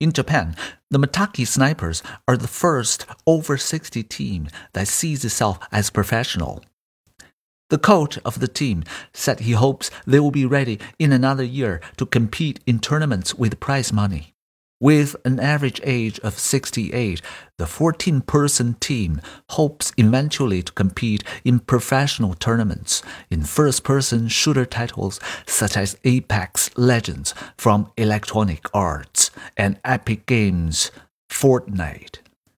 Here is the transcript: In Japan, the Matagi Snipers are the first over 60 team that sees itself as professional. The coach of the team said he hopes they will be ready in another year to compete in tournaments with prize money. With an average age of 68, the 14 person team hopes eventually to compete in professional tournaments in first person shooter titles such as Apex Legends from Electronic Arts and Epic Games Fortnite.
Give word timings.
In 0.00 0.12
Japan, 0.12 0.56
the 0.90 0.98
Matagi 0.98 1.46
Snipers 1.46 2.02
are 2.26 2.36
the 2.36 2.48
first 2.48 3.06
over 3.26 3.56
60 3.56 4.02
team 4.02 4.48
that 4.72 4.88
sees 4.88 5.24
itself 5.24 5.58
as 5.70 5.88
professional. 5.90 6.64
The 7.70 7.78
coach 7.78 8.18
of 8.24 8.40
the 8.40 8.48
team 8.48 8.82
said 9.12 9.40
he 9.40 9.52
hopes 9.52 9.90
they 10.06 10.18
will 10.18 10.32
be 10.32 10.46
ready 10.46 10.80
in 10.98 11.12
another 11.12 11.44
year 11.44 11.80
to 11.96 12.06
compete 12.06 12.60
in 12.66 12.80
tournaments 12.80 13.34
with 13.34 13.60
prize 13.60 13.92
money. 13.92 14.34
With 14.80 15.14
an 15.24 15.38
average 15.38 15.80
age 15.84 16.18
of 16.20 16.38
68, 16.38 17.22
the 17.56 17.66
14 17.66 18.20
person 18.22 18.74
team 18.80 19.20
hopes 19.50 19.92
eventually 19.96 20.62
to 20.62 20.72
compete 20.72 21.22
in 21.44 21.60
professional 21.60 22.34
tournaments 22.34 23.02
in 23.30 23.44
first 23.44 23.84
person 23.84 24.26
shooter 24.26 24.66
titles 24.66 25.20
such 25.46 25.76
as 25.76 25.96
Apex 26.04 26.76
Legends 26.76 27.32
from 27.56 27.92
Electronic 27.96 28.66
Arts 28.74 29.23
and 29.56 29.78
Epic 29.84 30.26
Games 30.26 30.90
Fortnite. 31.30 32.23